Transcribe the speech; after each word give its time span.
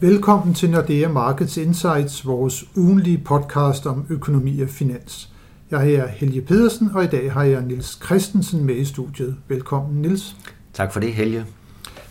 Velkommen 0.00 0.54
til 0.54 0.70
Nordea 0.70 1.08
Markets 1.08 1.56
Insights, 1.56 2.26
vores 2.26 2.64
ugenlige 2.76 3.18
podcast 3.18 3.86
om 3.86 4.06
økonomi 4.08 4.60
og 4.60 4.68
finans. 4.68 5.32
Jeg 5.70 5.92
er 5.92 6.06
Helge 6.06 6.42
Pedersen, 6.42 6.90
og 6.94 7.04
i 7.04 7.06
dag 7.06 7.32
har 7.32 7.42
jeg 7.42 7.62
Nils 7.62 7.98
Christensen 8.04 8.64
med 8.64 8.76
i 8.76 8.84
studiet. 8.84 9.36
Velkommen, 9.48 10.02
Nils. 10.02 10.36
Tak 10.72 10.92
for 10.92 11.00
det, 11.00 11.12
Helge. 11.12 11.44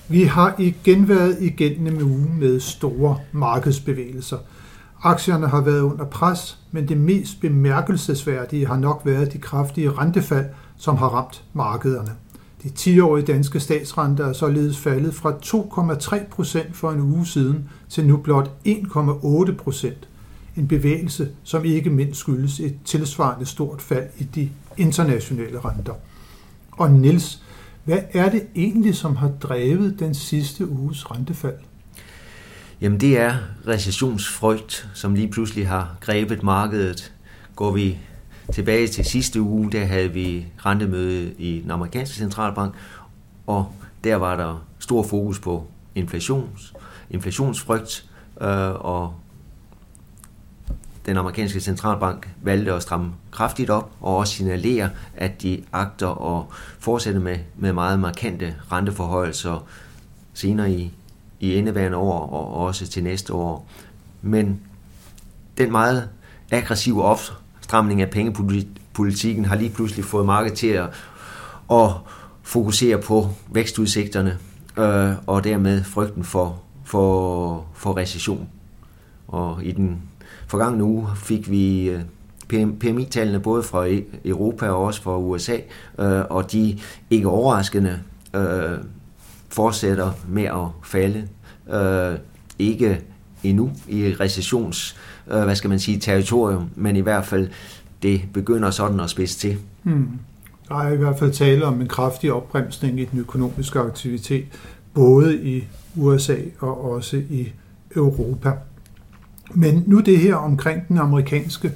Vi 0.07 0.23
har 0.23 0.55
igen 0.57 1.09
været 1.09 1.37
igennem 1.41 1.95
en 1.95 2.01
uge 2.01 2.27
med 2.39 2.59
store 2.59 3.17
markedsbevægelser. 3.31 4.37
Aktierne 5.03 5.47
har 5.47 5.61
været 5.61 5.81
under 5.81 6.05
pres, 6.05 6.57
men 6.71 6.87
det 6.87 6.97
mest 6.97 7.41
bemærkelsesværdige 7.41 8.67
har 8.67 8.77
nok 8.77 9.01
været 9.05 9.33
de 9.33 9.37
kraftige 9.37 9.91
rentefald, 9.91 10.45
som 10.77 10.97
har 10.97 11.07
ramt 11.07 11.43
markederne. 11.53 12.11
De 12.65 12.69
10-årige 12.79 13.25
danske 13.25 13.59
statsrenter 13.59 14.25
er 14.25 14.33
således 14.33 14.77
faldet 14.77 15.13
fra 15.15 15.31
2,3 16.21 16.29
procent 16.29 16.75
for 16.75 16.91
en 16.91 16.99
uge 16.99 17.25
siden 17.25 17.69
til 17.89 18.07
nu 18.07 18.17
blot 18.17 18.51
1,8 18.67 19.55
procent. 19.55 20.07
En 20.55 20.67
bevægelse, 20.67 21.29
som 21.43 21.65
ikke 21.65 21.89
mindst 21.89 22.19
skyldes 22.19 22.59
et 22.59 22.75
tilsvarende 22.85 23.45
stort 23.45 23.81
fald 23.81 24.07
i 24.17 24.23
de 24.23 24.49
internationale 24.77 25.59
renter. 25.59 25.93
Og 26.71 26.91
Nils, 26.91 27.41
hvad 27.83 27.99
er 28.13 28.29
det 28.29 28.43
egentlig, 28.55 28.95
som 28.95 29.15
har 29.15 29.31
drevet 29.41 29.99
den 29.99 30.13
sidste 30.13 30.69
uges 30.69 31.11
rentefald? 31.11 31.57
Jamen 32.81 32.99
det 32.99 33.19
er 33.19 33.33
recessionsfrygt, 33.67 34.87
som 34.93 35.15
lige 35.15 35.27
pludselig 35.27 35.67
har 35.67 35.95
grebet 36.01 36.43
markedet. 36.43 37.13
Går 37.55 37.71
vi 37.71 37.97
tilbage 38.53 38.87
til 38.87 39.05
sidste 39.05 39.41
uge, 39.41 39.71
der 39.71 39.85
havde 39.85 40.11
vi 40.11 40.45
rentemøde 40.65 41.33
i 41.33 41.61
den 41.61 41.71
amerikanske 41.71 42.15
centralbank, 42.15 42.75
og 43.47 43.71
der 44.03 44.15
var 44.15 44.35
der 44.35 44.65
stor 44.79 45.03
fokus 45.03 45.39
på 45.39 45.67
inflations, 45.95 46.73
inflationsfrygt, 47.09 48.09
øh, 48.41 48.73
og 48.73 49.13
den 51.05 51.17
amerikanske 51.17 51.59
centralbank 51.59 52.29
valgte 52.41 52.73
at 52.73 52.81
stramme 52.81 53.13
kraftigt 53.31 53.69
op 53.69 53.91
og 54.01 54.17
også 54.17 54.33
signalere, 54.33 54.89
at 55.15 55.41
de 55.41 55.63
agter 55.73 56.37
at 56.37 56.45
fortsætte 56.79 57.19
med, 57.19 57.37
med 57.55 57.73
meget 57.73 57.99
markante 57.99 58.55
renteforhøjelser 58.71 59.67
senere 60.33 60.71
i, 60.71 60.91
i 61.39 61.53
indeværende 61.53 61.97
år 61.97 62.29
og 62.29 62.53
også 62.53 62.87
til 62.87 63.03
næste 63.03 63.33
år. 63.33 63.67
Men 64.21 64.61
den 65.57 65.71
meget 65.71 66.09
aggressive 66.51 67.03
stramning 67.65 68.01
af 68.01 68.09
pengepolitikken 68.09 69.45
har 69.45 69.55
lige 69.55 69.69
pludselig 69.69 70.05
fået 70.05 70.25
markedet 70.25 70.57
til 70.57 70.67
at, 70.67 70.89
at 71.71 71.89
fokusere 72.43 72.97
på 72.97 73.29
vækstudsigterne 73.51 74.37
øh, 74.77 75.11
og 75.27 75.43
dermed 75.43 75.83
frygten 75.83 76.23
for, 76.23 76.61
for, 76.83 77.65
for 77.73 77.97
recession. 77.97 78.49
Og 79.27 79.63
i 79.63 79.71
den 79.71 80.01
forgangne 80.47 80.83
uge 80.83 81.07
fik 81.15 81.49
vi 81.51 81.89
øh, 81.89 82.01
PMI-tallene 82.79 83.39
både 83.39 83.63
fra 83.63 83.87
e- 83.87 84.17
Europa 84.25 84.69
og 84.69 84.83
også 84.83 85.01
fra 85.01 85.17
USA, 85.17 85.57
øh, 85.99 86.21
og 86.29 86.51
de 86.51 86.79
ikke 87.09 87.27
overraskende 87.27 87.99
øh, 88.35 88.77
fortsætter 89.49 90.11
med 90.27 90.43
at 90.43 90.67
falde. 90.83 91.27
Øh, 91.73 92.17
ikke 92.59 93.01
endnu 93.49 93.71
i 93.87 94.15
recessions, 94.19 94.95
hvad 95.25 95.55
skal 95.55 95.69
man 95.69 95.79
sige, 95.79 95.99
territorium, 95.99 96.69
men 96.75 96.95
i 96.95 96.99
hvert 96.99 97.25
fald 97.25 97.49
det 98.03 98.21
begynder 98.33 98.71
sådan 98.71 98.99
at 98.99 99.09
spidse 99.09 99.39
til. 99.39 99.57
Hmm. 99.83 100.09
Der 100.67 100.75
er 100.75 100.93
i 100.93 100.97
hvert 100.97 101.19
fald 101.19 101.31
tale 101.31 101.65
om 101.65 101.81
en 101.81 101.87
kraftig 101.87 102.33
opbremsning 102.33 102.99
i 102.99 103.05
den 103.05 103.19
økonomiske 103.19 103.79
aktivitet, 103.79 104.45
både 104.93 105.43
i 105.43 105.63
USA 105.95 106.35
og 106.59 106.91
også 106.91 107.17
i 107.29 107.51
Europa. 107.95 108.51
Men 109.53 109.83
nu 109.87 109.99
det 109.99 110.19
her 110.19 110.35
omkring 110.35 110.87
den 110.87 110.97
amerikanske 110.97 111.71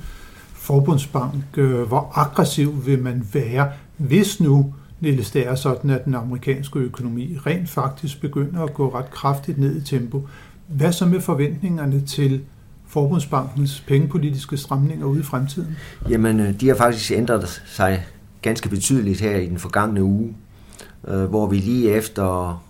forbundsbank, 0.54 1.44
øh, 1.58 1.82
hvor 1.82 2.12
aggressiv 2.16 2.86
vil 2.86 3.04
man 3.04 3.28
være, 3.34 3.72
hvis 3.98 4.40
nu, 4.40 4.74
Niels, 5.00 5.32
det 5.32 5.48
er 5.48 5.56
sådan, 5.56 5.90
at 5.90 6.06
den 6.06 6.16
amerikanske 6.16 6.80
økonomi 6.80 7.38
rent 7.46 7.70
faktisk 7.70 8.22
begynder 8.22 8.64
at 8.64 8.74
gå 8.74 8.96
ret 8.96 9.12
kraftigt 9.12 9.58
ned 9.58 9.82
i 9.82 9.86
tempo. 9.86 10.28
Hvad 10.70 10.92
så 10.92 11.06
med 11.06 11.22
forventningerne 11.22 12.02
til 12.02 12.42
Forbundsbankens 12.88 13.84
pengepolitiske 13.88 14.58
stramninger 14.58 15.06
ude 15.06 15.20
i 15.20 15.24
fremtiden? 15.24 15.78
Jamen, 16.10 16.40
øh, 16.40 16.60
de 16.60 16.68
har 16.68 16.76
faktisk 16.76 17.12
ændret 17.12 17.64
sig 17.66 18.06
ganske 18.42 18.70
betydeligt 18.70 19.22
her 19.22 19.38
i 19.38 19.46
den 19.46 19.58
forgangne 19.58 20.04
uge, 20.04 20.36
øh, 21.08 21.24
hvor 21.24 21.48
vi 21.48 21.58
lige 21.58 21.92
efter 21.92 22.62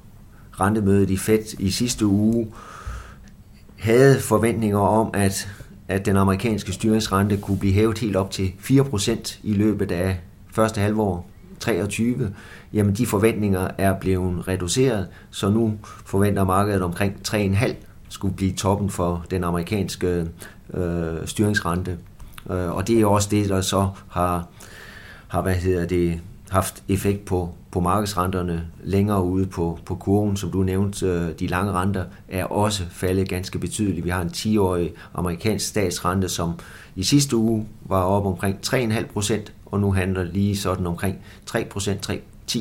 rentemødet 0.59 1.09
i 1.09 1.17
Fed 1.17 1.59
i 1.59 1.71
sidste 1.71 2.05
uge 2.05 2.47
havde 3.79 4.19
forventninger 4.19 4.79
om, 4.79 5.09
at, 5.13 5.49
at 5.87 6.05
den 6.05 6.17
amerikanske 6.17 6.73
styringsrente 6.73 7.37
kunne 7.37 7.59
blive 7.59 7.73
hævet 7.73 7.99
helt 7.99 8.15
op 8.15 8.31
til 8.31 8.51
4% 8.59 9.39
i 9.43 9.53
løbet 9.53 9.91
af 9.91 10.19
første 10.51 10.81
halvår 10.81 11.29
23, 11.59 12.33
jamen 12.73 12.93
de 12.95 13.05
forventninger 13.05 13.67
er 13.77 13.99
blevet 13.99 14.47
reduceret, 14.47 15.07
så 15.29 15.49
nu 15.49 15.73
forventer 15.83 16.43
markedet 16.43 16.81
omkring 16.81 17.15
3,5 17.27 17.75
skulle 18.09 18.35
blive 18.35 18.51
toppen 18.51 18.89
for 18.89 19.25
den 19.31 19.43
amerikanske 19.43 20.27
øh, 20.73 21.27
styringsrente. 21.27 21.97
Øh, 22.49 22.71
og 22.71 22.87
det 22.87 23.01
er 23.01 23.05
også 23.05 23.27
det, 23.31 23.49
der 23.49 23.61
så 23.61 23.89
har, 24.09 24.47
har 25.27 25.41
hvad 25.41 25.55
hedder 25.55 25.85
det, 25.85 26.21
haft 26.49 26.83
effekt 26.87 27.25
på, 27.25 27.49
på 27.71 27.79
markedsrenterne 27.79 28.67
længere 28.83 29.23
ude 29.23 29.45
på, 29.45 29.79
på 29.85 29.95
kurven, 29.95 30.37
som 30.37 30.51
du 30.51 30.63
nævnte. 30.63 31.05
Øh, 31.05 31.39
de 31.39 31.47
lange 31.47 31.71
renter 31.71 32.05
er 32.27 32.45
også 32.45 32.83
faldet 32.89 33.29
ganske 33.29 33.59
betydeligt. 33.59 34.05
Vi 34.05 34.09
har 34.09 34.21
en 34.21 34.27
10-årig 34.27 34.93
amerikansk 35.13 35.67
statsrente, 35.67 36.29
som 36.29 36.53
i 36.95 37.03
sidste 37.03 37.37
uge 37.37 37.67
var 37.81 38.01
op 38.01 38.25
omkring 38.25 38.57
3,5 38.65 39.05
procent, 39.13 39.53
og 39.65 39.79
nu 39.79 39.91
handler 39.91 40.23
lige 40.23 40.57
sådan 40.57 40.87
omkring 40.87 41.17
3 41.45 41.65
procent, 41.65 42.09
3,10. 42.09 42.59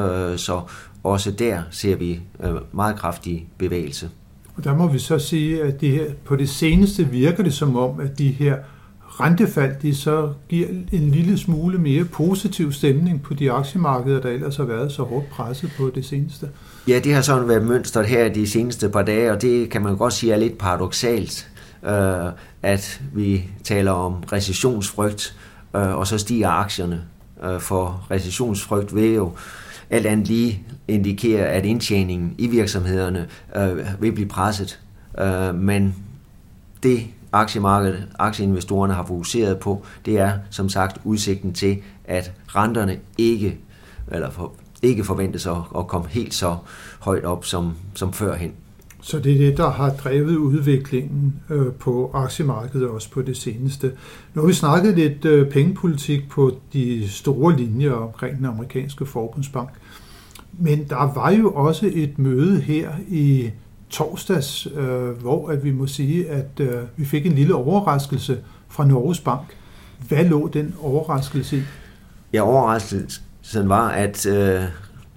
Øh, 0.00 0.38
så 0.38 0.60
også 1.02 1.30
der 1.30 1.62
ser 1.70 1.96
vi 1.96 2.20
øh, 2.40 2.54
meget 2.72 2.96
kraftig 2.96 3.48
bevægelse. 3.58 4.10
Og 4.56 4.64
der 4.64 4.76
må 4.76 4.88
vi 4.88 4.98
så 4.98 5.18
sige, 5.18 5.62
at 5.62 5.80
det 5.80 5.90
her, 5.90 6.04
på 6.24 6.36
det 6.36 6.48
seneste 6.48 7.08
virker 7.08 7.42
det 7.42 7.54
som 7.54 7.76
om, 7.76 8.00
at 8.00 8.18
de 8.18 8.28
her 8.28 8.56
rentefald, 9.00 9.74
de 9.82 9.94
så 9.94 10.32
giver 10.48 10.68
en 10.92 11.10
lille 11.10 11.38
smule 11.38 11.78
mere 11.78 12.04
positiv 12.04 12.72
stemning 12.72 13.22
på 13.22 13.34
de 13.34 13.52
aktiemarkeder, 13.52 14.20
der 14.20 14.28
ellers 14.28 14.56
har 14.56 14.64
været 14.64 14.92
så 14.92 15.02
hårdt 15.02 15.30
presset 15.30 15.70
på 15.78 15.90
det 15.94 16.04
seneste. 16.04 16.48
Ja, 16.88 16.98
det 16.98 17.14
har 17.14 17.22
sådan 17.22 17.48
været 17.48 17.66
mønstret 17.66 18.06
her 18.06 18.32
de 18.32 18.46
seneste 18.46 18.88
par 18.88 19.02
dage, 19.02 19.32
og 19.32 19.42
det 19.42 19.70
kan 19.70 19.82
man 19.82 19.96
godt 19.96 20.12
sige 20.12 20.32
er 20.32 20.36
lidt 20.36 20.58
paradoxalt, 20.58 21.50
øh, 21.86 22.32
at 22.62 23.00
vi 23.14 23.44
taler 23.64 23.92
om 23.92 24.14
recessionsfrygt, 24.32 25.36
øh, 25.76 25.94
og 25.94 26.06
så 26.06 26.18
stiger 26.18 26.48
aktierne. 26.48 27.02
Øh, 27.44 27.60
for 27.60 28.06
recessionsfrygt 28.10 28.94
vil 28.94 29.10
jo 29.14 29.32
alt 29.90 30.06
andet 30.06 30.28
lige 30.28 30.62
indikerer, 30.88 31.46
at 31.46 31.64
indtjeningen 31.64 32.34
i 32.38 32.46
virksomhederne 32.46 33.28
øh, 33.56 34.02
vil 34.02 34.12
blive 34.12 34.28
presset. 34.28 34.80
Øh, 35.18 35.54
men 35.54 35.94
det 36.82 37.06
aktiemarkedet, 37.32 38.08
aktieinvestorerne 38.18 38.94
har 38.94 39.06
fokuseret 39.06 39.58
på, 39.58 39.84
det 40.04 40.18
er 40.18 40.32
som 40.50 40.68
sagt 40.68 40.98
udsigten 41.04 41.52
til, 41.52 41.78
at 42.04 42.32
renterne 42.46 42.98
ikke, 43.18 43.58
eller 44.12 44.30
for, 44.30 44.52
ikke 44.82 45.04
forventes 45.04 45.46
at, 45.46 45.56
at 45.78 45.86
komme 45.86 46.08
helt 46.08 46.34
så 46.34 46.56
højt 47.00 47.24
op 47.24 47.44
som, 47.44 47.74
som 47.94 48.12
førhen. 48.12 48.52
Så 49.02 49.18
det 49.18 49.32
er 49.32 49.38
det, 49.38 49.56
der 49.56 49.70
har 49.70 49.90
drevet 49.90 50.36
udviklingen 50.36 51.34
øh, 51.50 51.72
på 51.72 52.10
aktiemarkedet 52.14 52.88
også 52.88 53.10
på 53.10 53.22
det 53.22 53.36
seneste. 53.36 53.92
Nu 54.34 54.40
har 54.40 54.48
vi 54.48 54.52
snakket 54.52 54.94
lidt 54.94 55.24
øh, 55.24 55.50
pengepolitik 55.50 56.28
på 56.28 56.58
de 56.72 57.08
store 57.08 57.56
linjer 57.56 57.92
omkring 57.92 58.36
den 58.36 58.44
amerikanske 58.46 59.06
forbundsbank. 59.06 59.70
Men 60.52 60.84
der 60.88 61.14
var 61.14 61.30
jo 61.30 61.52
også 61.52 61.90
et 61.94 62.18
møde 62.18 62.60
her 62.60 62.90
i 63.08 63.50
torsdags, 63.90 64.68
øh, 64.76 65.08
hvor 65.08 65.48
at 65.48 65.64
vi 65.64 65.70
må 65.70 65.86
sige, 65.86 66.28
at 66.28 66.60
øh, 66.60 66.74
vi 66.96 67.04
fik 67.04 67.26
en 67.26 67.32
lille 67.32 67.54
overraskelse 67.54 68.38
fra 68.68 68.86
Norges 68.86 69.20
Bank. 69.20 69.56
Hvad 70.08 70.24
lå 70.24 70.48
den 70.48 70.74
overraskelse 70.80 71.56
i? 71.56 71.62
Ja, 72.32 72.42
overraskelsen 72.42 73.68
var, 73.68 73.88
at 73.88 74.26
øh, 74.26 74.62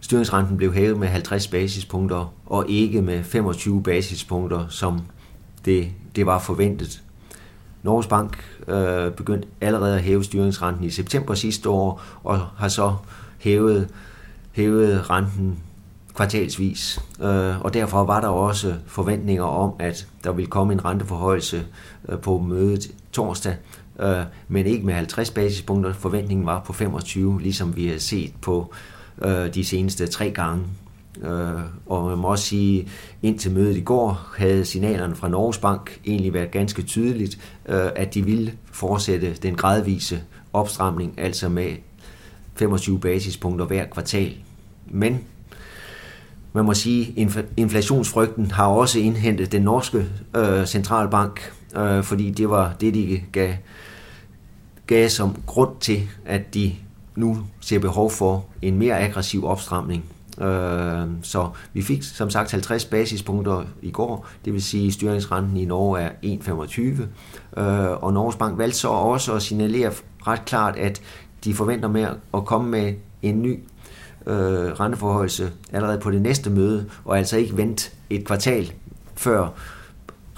styringsrenten 0.03 0.57
blev 0.57 0.73
hævet 0.73 0.99
med 0.99 1.07
50 1.07 1.47
basispunkter, 1.47 2.33
og 2.45 2.69
ikke 2.69 3.01
med 3.01 3.23
25 3.23 3.83
basispunkter, 3.83 4.67
som 4.69 5.01
det, 5.65 5.87
det 6.15 6.25
var 6.25 6.39
forventet. 6.39 7.01
Norges 7.83 8.07
Bank 8.07 8.43
øh, 8.67 9.11
begyndte 9.11 9.47
allerede 9.61 9.95
at 9.95 10.03
hæve 10.03 10.23
styringsrenten 10.23 10.83
i 10.83 10.89
september 10.89 11.33
sidste 11.33 11.69
år, 11.69 12.01
og 12.23 12.39
har 12.39 12.67
så 12.67 12.95
hævet, 13.39 13.89
hævet 14.51 15.09
renten 15.09 15.59
kvartalsvis. 16.15 16.99
Øh, 17.21 17.61
og 17.61 17.73
derfor 17.73 18.03
var 18.03 18.21
der 18.21 18.27
også 18.27 18.73
forventninger 18.87 19.43
om, 19.43 19.73
at 19.79 20.07
der 20.23 20.31
ville 20.31 20.49
komme 20.49 20.73
en 20.73 20.85
renteforhøjelse 20.85 21.65
øh, 22.09 22.19
på 22.19 22.37
mødet 22.37 22.91
torsdag, 23.11 23.55
øh, 23.99 24.23
men 24.47 24.65
ikke 24.65 24.85
med 24.85 24.93
50 24.93 25.31
basispunkter. 25.31 25.93
Forventningen 25.93 26.45
var 26.45 26.59
på 26.59 26.73
25, 26.73 27.41
ligesom 27.41 27.75
vi 27.75 27.87
har 27.87 27.97
set 27.97 28.33
på 28.41 28.73
Øh, 29.21 29.53
de 29.53 29.65
seneste 29.65 30.07
tre 30.07 30.31
gange. 30.31 30.63
Øh, 31.21 31.61
og 31.85 32.09
man 32.09 32.17
må 32.17 32.27
også 32.27 32.45
sige, 32.45 32.87
indtil 33.21 33.51
mødet 33.51 33.77
i 33.77 33.81
går 33.81 34.29
havde 34.37 34.65
signalerne 34.65 35.15
fra 35.15 35.29
Norges 35.29 35.57
Bank 35.57 35.99
egentlig 36.05 36.33
været 36.33 36.51
ganske 36.51 36.81
tydeligt, 36.81 37.39
øh, 37.65 37.89
at 37.95 38.13
de 38.13 38.25
ville 38.25 38.53
fortsætte 38.71 39.33
den 39.33 39.55
gradvise 39.55 40.21
opstramning, 40.53 41.13
altså 41.17 41.49
med 41.49 41.71
25 42.55 42.99
basispunkter 42.99 43.65
hver 43.65 43.85
kvartal. 43.85 44.33
Men 44.87 45.19
man 46.53 46.65
må 46.65 46.73
sige, 46.73 47.29
inflationsfrygten 47.57 48.51
har 48.51 48.67
også 48.67 48.99
indhentet 48.99 49.51
den 49.51 49.61
norske 49.61 50.05
øh, 50.35 50.65
centralbank, 50.65 51.51
øh, 51.77 52.03
fordi 52.03 52.31
det 52.31 52.49
var 52.49 52.73
det, 52.81 52.93
de 52.93 53.21
gav, 53.31 53.53
gav 54.87 55.09
som 55.09 55.41
grund 55.45 55.71
til, 55.79 56.09
at 56.25 56.53
de 56.53 56.73
nu 57.15 57.37
ser 57.59 57.79
behov 57.79 58.11
for 58.11 58.45
en 58.61 58.77
mere 58.77 58.99
aggressiv 58.99 59.45
opstramning. 59.45 60.05
Øh, 60.41 61.07
så 61.21 61.49
vi 61.73 61.81
fik 61.81 62.03
som 62.03 62.29
sagt 62.29 62.51
50 62.51 62.85
basispunkter 62.85 63.63
i 63.81 63.91
går, 63.91 64.27
det 64.45 64.53
vil 64.53 64.63
sige, 64.63 64.87
at 64.87 64.93
styringsrenten 64.93 65.57
i 65.57 65.65
Norge 65.65 65.99
er 66.01 66.09
1,25. 66.23 67.61
Øh, 67.61 68.03
og 68.03 68.13
Norges 68.13 68.35
Bank 68.35 68.57
valgte 68.57 68.77
så 68.77 68.87
også 68.87 69.33
at 69.33 69.41
signalere 69.41 69.91
ret 70.27 70.45
klart, 70.45 70.75
at 70.75 71.01
de 71.43 71.53
forventer 71.53 71.89
med 71.89 72.07
at 72.33 72.45
komme 72.45 72.69
med 72.71 72.93
en 73.21 73.41
ny 73.41 73.59
øh, 74.27 74.71
renteforhøjelse 74.79 75.51
allerede 75.71 75.99
på 75.99 76.11
det 76.11 76.21
næste 76.21 76.49
møde, 76.49 76.89
og 77.05 77.17
altså 77.17 77.37
ikke 77.37 77.57
vente 77.57 77.91
et 78.09 78.25
kvartal 78.25 78.73
før 79.15 79.47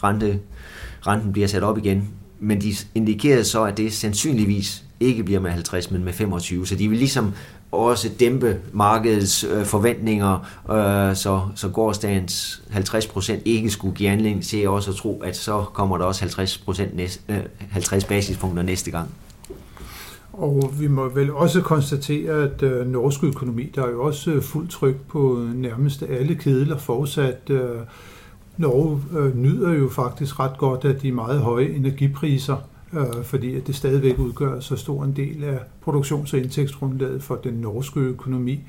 rente, 0.04 0.40
renten 1.08 1.32
bliver 1.32 1.48
sat 1.48 1.64
op 1.64 1.78
igen. 1.78 2.10
Men 2.40 2.62
de 2.62 2.74
indikerede 2.96 3.44
så, 3.44 3.64
at 3.64 3.78
det 3.78 3.94
sandsynligvis 3.94 4.84
ikke 5.00 5.24
bliver 5.24 5.40
med 5.40 5.52
50, 5.52 5.92
men 5.92 6.04
med 6.04 6.14
25. 6.14 6.68
Så 6.68 6.76
de 6.76 6.88
vil 6.90 6.98
ligesom 6.98 7.34
også 7.72 8.10
dæmpe 8.20 8.58
markedets 8.74 9.44
øh, 9.44 9.66
forventninger, 9.66 10.34
øh, 10.72 11.16
så, 11.16 11.42
så 11.56 11.70
gårdsdagens 11.70 12.62
50% 12.72 13.34
ikke 13.46 13.70
skulle 13.70 13.96
give 13.96 14.10
anledning 14.10 14.44
til 14.44 14.70
også 14.70 14.92
at 14.92 14.98
tro, 14.98 15.22
at 15.22 15.38
så 15.38 15.66
kommer 15.74 15.98
der 15.98 16.06
også 16.06 16.26
50%, 16.26 16.96
næste, 16.96 17.22
øh, 17.30 17.40
50 17.70 18.06
basispunkter 18.06 18.64
næste 18.64 18.92
gang. 18.92 19.10
Og 20.34 20.74
vi 20.80 20.88
må 20.88 21.10
vel 21.10 21.34
også 21.34 21.62
konstatere, 21.62 22.44
at 22.44 22.64
øh, 22.64 22.88
norsk 22.88 23.24
økonomi, 23.24 23.72
der 23.76 23.84
er 23.84 23.90
jo 23.90 24.04
også 24.04 24.32
øh, 24.32 24.44
fuldt 24.44 24.72
tryk 24.72 24.96
på 25.08 25.48
nærmest 25.56 26.04
alle 26.04 26.36
kedler 26.36 26.78
fortsat. 26.78 27.50
Øh, 27.50 27.80
Norge 28.58 29.02
øh, 29.20 29.38
nyder 29.38 29.74
jo 29.74 29.90
faktisk 29.90 30.40
ret 30.40 30.58
godt 30.58 30.86
af 30.86 30.96
de 30.96 31.12
meget 31.12 31.40
høje 31.40 31.66
energipriser, 31.66 32.58
øh, 32.94 33.24
fordi 33.24 33.56
at 33.56 33.68
det 33.68 33.76
stadigvæk 33.76 34.20
udgør 34.20 34.60
så 34.60 34.76
stor 34.76 35.04
en 35.04 35.16
del 35.16 35.44
af 35.44 35.60
produktions- 35.82 36.34
og 36.34 36.40
indtægtsgrundlaget 36.40 37.24
for 37.24 37.36
den 37.36 37.54
norske 37.54 38.00
økonomi. 38.00 38.64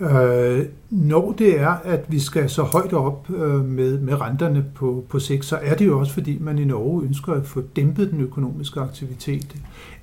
Øh, 0.00 0.64
når 0.90 1.32
det 1.38 1.60
er, 1.60 1.70
at 1.84 2.04
vi 2.08 2.18
skal 2.18 2.50
så 2.50 2.62
højt 2.62 2.92
op 2.92 3.30
øh, 3.30 3.64
med, 3.64 3.98
med 3.98 4.20
renterne 4.20 4.64
på, 4.74 5.04
på 5.08 5.18
sigt, 5.18 5.44
så 5.44 5.58
er 5.62 5.74
det 5.74 5.86
jo 5.86 5.98
også, 5.98 6.12
fordi 6.12 6.38
man 6.40 6.58
i 6.58 6.64
Norge 6.64 7.04
ønsker 7.04 7.32
at 7.32 7.46
få 7.46 7.62
dæmpet 7.76 8.10
den 8.10 8.20
økonomiske 8.20 8.80
aktivitet. 8.80 9.56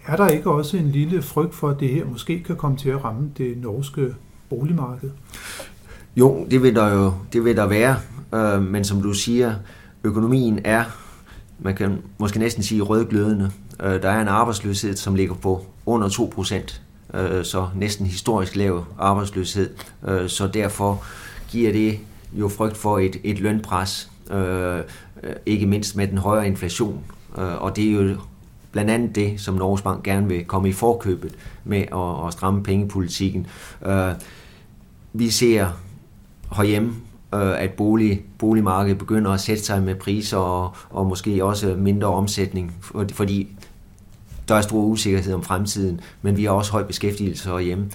Er 0.06 0.16
der 0.16 0.28
ikke 0.28 0.52
også 0.52 0.78
en 0.78 0.88
lille 0.88 1.22
frygt 1.22 1.56
for, 1.56 1.70
at 1.70 1.80
det 1.80 1.90
her 1.90 2.06
måske 2.06 2.44
kan 2.44 2.56
komme 2.56 2.78
til 2.78 2.90
at 2.90 3.04
ramme 3.04 3.30
det 3.38 3.58
norske 3.62 4.16
boligmarked? 4.50 5.10
Jo, 6.16 6.46
det 6.52 6.64
vil 6.64 6.76
der 6.76 6.94
jo 6.94 7.14
det 7.34 7.46
vil 7.46 7.56
der 7.56 7.68
være, 7.68 7.96
øh, 8.36 8.62
men 8.62 8.84
som 8.84 9.02
du 9.02 9.14
siger, 9.14 9.56
økonomien 10.04 10.60
er, 10.64 10.84
man 11.60 11.76
kan 11.76 12.02
måske 12.18 12.40
næsten 12.40 12.64
sige 12.64 12.82
rødglødende. 12.82 13.52
Øh, 13.84 14.02
der 14.02 14.10
er 14.10 14.22
en 14.22 14.28
arbejdsløshed, 14.28 14.96
som 14.96 15.16
ligger 15.16 15.36
på 15.36 15.66
under 15.86 16.10
2 16.10 16.32
procent, 16.36 16.82
øh, 17.14 17.46
så 17.46 17.68
næsten 17.76 18.06
historisk 18.06 18.56
lav 18.56 18.86
arbejdsløshed, 19.00 19.70
øh, 20.08 20.30
så 20.30 20.48
derfor 20.48 21.04
giver 21.50 21.72
det 21.72 22.00
jo 22.34 22.50
frygt 22.50 22.78
for 22.78 23.00
et, 23.00 23.16
et 23.24 23.40
lønpres, 23.40 24.12
øh, 24.32 24.80
ikke 25.46 25.66
mindst 25.66 25.96
med 25.96 26.08
den 26.08 26.18
højere 26.18 26.48
inflation, 26.48 27.04
øh, 27.38 27.62
og 27.62 27.76
det 27.76 27.90
er 27.90 27.92
jo 27.92 28.18
blandt 28.72 28.92
andet 28.92 29.16
det, 29.16 29.42
som 29.42 29.56
Norges 29.56 29.82
Bank 29.82 30.04
gerne 30.04 30.28
vil 30.28 30.46
komme 30.46 30.70
i 30.70 30.72
forkøbet 30.72 31.36
med 31.64 31.78
at, 31.78 32.28
at 32.28 32.34
stramme 32.34 32.64
pengepolitikken. 32.64 33.48
Øh, 33.86 34.12
vi 35.14 35.30
ser 35.30 35.68
herhjemme, 36.56 36.96
øh, 37.34 37.62
at 37.62 37.72
bolig, 37.72 38.24
boligmarkedet 38.38 38.98
begynder 38.98 39.32
at 39.32 39.40
sætte 39.40 39.64
sig 39.64 39.84
med 39.84 39.96
priser 39.96 40.38
og, 40.38 40.76
og 40.90 41.06
måske 41.06 41.46
også 41.46 41.76
mindre 41.78 42.08
omsætning, 42.08 42.76
fordi 43.14 43.50
der 44.48 44.56
er 44.56 44.62
stor 44.62 44.84
usikkerhed 44.84 45.34
om 45.34 45.44
fremtiden, 45.44 46.02
men 46.22 46.38
vi 46.38 46.44
har 46.44 46.52
også 46.52 46.72
høj 46.72 46.84
beskæftigelse 46.84 47.50
herhjemme. 47.50 47.92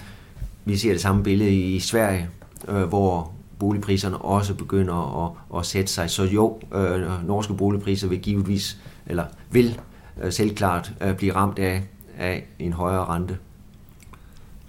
Vi 0.65 0.77
ser 0.77 0.91
det 0.91 1.01
samme 1.01 1.23
billede 1.23 1.55
i 1.55 1.79
Sverige, 1.79 2.29
øh, 2.67 2.83
hvor 2.83 3.31
boligpriserne 3.59 4.17
også 4.17 4.53
begynder 4.53 5.25
at, 5.25 5.59
at 5.59 5.65
sætte 5.65 5.91
sig. 5.91 6.09
Så 6.09 6.23
jo, 6.23 6.59
øh, 6.73 7.27
norske 7.27 7.53
boligpriser 7.53 8.07
vil 8.07 8.19
givetvis, 8.19 8.77
eller 9.05 9.25
vil 9.51 9.79
øh, 10.23 10.31
selvklart 10.31 10.93
øh, 11.01 11.15
blive 11.15 11.35
ramt 11.35 11.59
af, 11.59 11.83
af 12.17 12.45
en 12.59 12.73
højere 12.73 13.05
rente. 13.05 13.37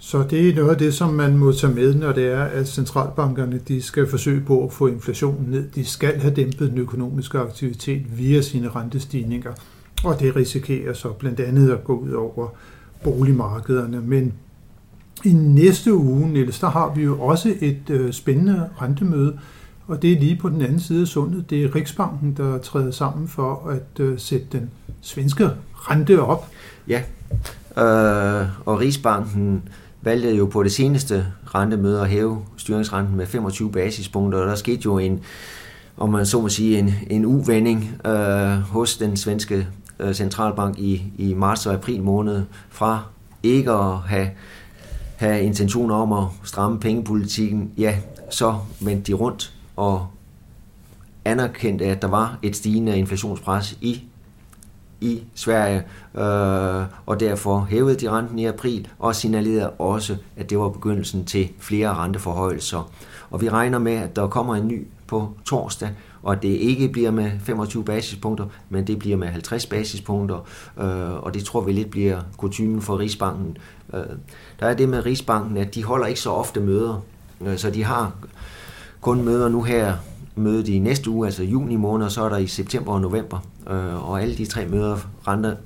Så 0.05 0.23
det 0.29 0.49
er 0.49 0.55
noget 0.55 0.69
af 0.69 0.77
det, 0.77 0.93
som 0.93 1.13
man 1.13 1.37
må 1.37 1.51
tage 1.51 1.73
med, 1.73 1.93
når 1.93 2.11
det 2.11 2.25
er, 2.25 2.43
at 2.43 2.67
centralbankerne 2.67 3.61
de 3.67 3.81
skal 3.81 4.07
forsøge 4.07 4.41
på 4.41 4.65
at 4.65 4.73
få 4.73 4.87
inflationen 4.87 5.51
ned. 5.51 5.69
De 5.75 5.85
skal 5.85 6.19
have 6.19 6.33
dæmpet 6.33 6.69
den 6.71 6.77
økonomiske 6.77 7.39
aktivitet 7.39 8.17
via 8.17 8.41
sine 8.41 8.69
rentestigninger, 8.69 9.51
og 10.03 10.19
det 10.19 10.35
risikerer 10.35 10.93
så 10.93 11.09
blandt 11.09 11.39
andet 11.39 11.71
at 11.71 11.83
gå 11.83 11.97
ud 11.97 12.11
over 12.11 12.47
boligmarkederne. 13.03 14.01
Men 14.01 14.33
i 15.25 15.33
næste 15.33 15.93
uge, 15.93 16.29
Niels, 16.29 16.59
der 16.59 16.69
har 16.69 16.93
vi 16.95 17.03
jo 17.03 17.21
også 17.21 17.53
et 17.61 17.89
øh, 17.89 18.13
spændende 18.13 18.69
rentemøde, 18.81 19.39
og 19.87 20.01
det 20.01 20.11
er 20.11 20.19
lige 20.19 20.35
på 20.35 20.49
den 20.49 20.61
anden 20.61 20.79
side 20.79 21.01
af 21.01 21.07
sundet. 21.07 21.49
Det 21.49 21.63
er 21.63 21.75
Riksbanken, 21.75 22.33
der 22.37 22.57
træder 22.57 22.91
sammen 22.91 23.27
for 23.27 23.69
at 23.69 23.99
øh, 23.99 24.19
sætte 24.19 24.47
den 24.51 24.69
svenske 25.01 25.49
rente 25.73 26.21
op. 26.21 26.47
Ja, 26.87 27.01
øh, 27.77 28.47
og 28.65 28.79
Riksbanken 28.79 29.63
valgte 30.03 30.35
jo 30.35 30.45
på 30.45 30.63
det 30.63 30.71
seneste 30.71 31.25
rentemøde 31.55 32.01
at 32.01 32.09
hæve 32.09 32.45
styringsrenten 32.57 33.15
med 33.17 33.25
25 33.25 33.71
basispunkter, 33.71 34.39
og 34.39 34.47
der 34.47 34.55
skete 34.55 34.81
jo 34.85 34.97
en, 34.97 35.19
om 35.97 36.09
man 36.09 36.25
så 36.25 36.41
må 36.41 36.49
sige, 36.49 36.79
en, 36.79 36.93
en 37.09 37.25
uvending 37.25 38.01
øh, 38.05 38.59
hos 38.59 38.97
den 38.97 39.17
svenske 39.17 39.67
øh, 39.99 40.13
centralbank 40.13 40.79
i, 40.79 41.03
i 41.17 41.33
marts 41.33 41.65
og 41.65 41.73
april 41.73 42.01
måned 42.01 42.43
fra 42.69 43.03
ikke 43.43 43.71
at 43.71 43.97
have, 43.97 44.29
have 45.15 45.41
intentioner 45.43 45.95
om 45.95 46.13
at 46.13 46.23
stramme 46.43 46.79
pengepolitikken, 46.79 47.71
ja, 47.77 47.95
så 48.29 48.55
vendte 48.81 49.11
de 49.11 49.13
rundt 49.13 49.53
og 49.75 50.07
anerkendte, 51.25 51.85
at 51.85 52.01
der 52.01 52.07
var 52.07 52.37
et 52.41 52.55
stigende 52.55 52.97
inflationspres 52.97 53.77
i 53.81 54.03
i 55.03 55.23
Sverige, 55.35 55.83
øh, 56.15 56.83
og 57.05 57.19
derfor 57.19 57.67
hævede 57.69 57.95
de 57.95 58.09
renten 58.09 58.39
i 58.39 58.45
april, 58.45 58.87
og 58.99 59.15
signalerede 59.15 59.69
også, 59.69 60.17
at 60.37 60.49
det 60.49 60.59
var 60.59 60.69
begyndelsen 60.69 61.25
til 61.25 61.49
flere 61.59 61.93
renteforhøjelser. 61.93 62.91
Og 63.31 63.41
vi 63.41 63.49
regner 63.49 63.79
med, 63.79 63.93
at 63.93 64.15
der 64.15 64.27
kommer 64.27 64.55
en 64.55 64.67
ny 64.67 64.87
på 65.07 65.29
torsdag, 65.45 65.89
og 66.23 66.41
det 66.41 66.49
ikke 66.49 66.87
bliver 66.87 67.11
med 67.11 67.31
25 67.39 67.83
basispunkter, 67.83 68.45
men 68.69 68.87
det 68.87 68.99
bliver 68.99 69.17
med 69.17 69.27
50 69.27 69.65
basispunkter, 69.65 70.45
øh, 70.79 71.23
og 71.23 71.33
det 71.33 71.43
tror 71.43 71.61
vi 71.61 71.71
lidt 71.71 71.91
bliver 71.91 72.21
kutumen 72.37 72.81
for 72.81 72.99
Rigsbanken. 72.99 73.57
Øh, 73.93 73.99
der 74.59 74.67
er 74.67 74.73
det 74.73 74.89
med 74.89 75.05
Rigsbanken, 75.05 75.57
at 75.57 75.75
de 75.75 75.83
holder 75.83 76.05
ikke 76.05 76.19
så 76.19 76.29
ofte 76.31 76.59
møder, 76.59 77.03
øh, 77.41 77.57
så 77.57 77.69
de 77.69 77.83
har 77.83 78.11
kun 79.01 79.23
møder 79.23 79.49
nu 79.49 79.61
her 79.61 79.93
mødet 80.35 80.67
i 80.67 80.79
næste 80.79 81.09
uge, 81.09 81.25
altså 81.27 81.43
juni 81.43 81.75
måned, 81.75 82.05
og 82.05 82.11
så 82.11 82.23
er 82.23 82.29
der 82.29 82.37
i 82.37 82.47
september 82.47 82.93
og 82.93 83.01
november. 83.01 83.39
Øh, 83.69 84.09
og 84.09 84.21
alle 84.21 84.35
de 84.35 84.45
tre 84.45 84.65
møder 84.65 84.97